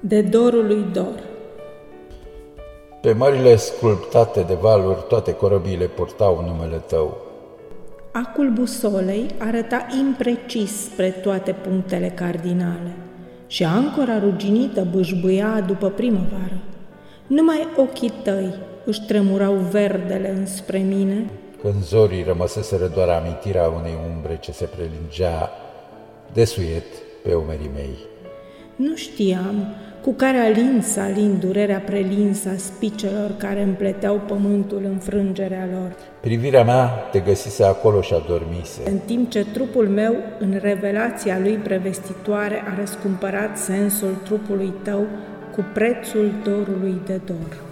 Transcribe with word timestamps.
De 0.00 0.20
dorul 0.22 0.66
lui 0.66 0.86
Dor 0.92 1.22
Pe 3.00 3.12
mările 3.12 3.56
sculptate 3.56 4.40
de 4.40 4.54
valuri, 4.54 5.04
toate 5.08 5.32
corăbile 5.34 5.84
purtau 5.84 6.44
numele 6.46 6.76
tău. 6.76 7.16
Acul 8.12 8.50
busolei 8.50 9.26
arăta 9.38 9.86
imprecis 9.98 10.84
spre 10.84 11.10
toate 11.10 11.52
punctele 11.52 12.08
cardinale 12.08 12.96
și 13.46 13.64
ancora 13.64 14.18
ruginită 14.18 14.86
bâșbâia 14.90 15.60
după 15.66 15.88
primăvară. 15.88 16.58
Numai 17.26 17.66
ochii 17.76 18.12
tăi 18.22 18.54
își 18.84 19.06
tremurau 19.06 19.54
verdele 19.54 20.30
înspre 20.30 20.78
mine. 20.78 21.30
Când 21.62 21.82
zorii 21.82 22.22
rămăseseră 22.22 22.86
doar 22.86 23.08
amintirea 23.08 23.68
unei 23.68 23.94
umbre 24.16 24.38
ce 24.40 24.52
se 24.52 24.64
prelingea 24.64 25.50
desuiet 26.32 26.86
pe 27.22 27.34
umerii 27.34 27.70
mei. 27.74 27.98
Nu 28.76 28.96
știam 28.96 29.74
cu 30.02 30.12
care 30.12 30.38
alin 30.38 30.80
să 30.82 31.00
alin 31.00 31.38
durerea 31.40 31.78
prelinsă 31.78 32.48
a 32.48 32.56
spicelor 32.56 33.30
care 33.36 33.62
împleteau 33.62 34.20
pământul 34.26 34.82
în 34.84 34.98
frângerea 34.98 35.68
lor. 35.72 35.92
Privirea 36.20 36.64
mea 36.64 36.86
te 36.86 37.18
găsise 37.18 37.64
acolo 37.64 38.00
și 38.00 38.14
adormise. 38.14 38.80
În 38.90 38.98
timp 39.06 39.30
ce 39.30 39.46
trupul 39.52 39.88
meu, 39.88 40.14
în 40.38 40.58
revelația 40.60 41.38
lui 41.38 41.54
prevestitoare, 41.54 42.62
a 42.70 42.78
răscumpărat 42.78 43.58
sensul 43.58 44.14
trupului 44.24 44.72
tău 44.82 45.06
cu 45.54 45.64
prețul 45.74 46.32
dorului 46.44 47.00
de 47.06 47.20
dor. 47.26 47.67